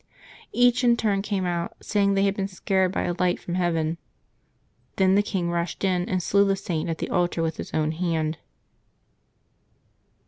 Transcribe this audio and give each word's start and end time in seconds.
Each 0.51 0.83
in 0.83 0.97
turn 0.97 1.21
came 1.21 1.45
out, 1.45 1.77
saying 1.79 2.15
they 2.15 2.23
had 2.23 2.33
been 2.35 2.47
scared 2.47 2.91
by 2.91 3.03
a 3.03 3.13
light 3.19 3.39
from 3.39 3.53
heaven. 3.53 3.99
Then 4.95 5.13
the 5.13 5.21
king 5.21 5.51
rushed 5.51 5.83
in 5.83 6.09
and 6.09 6.23
slew 6.23 6.43
the 6.43 6.55
Saint 6.55 6.89
at 6.89 6.97
the 6.97 7.11
altar 7.11 7.43
with 7.43 7.57
his 7.57 7.71
own 7.71 7.91
hand. 7.91 8.39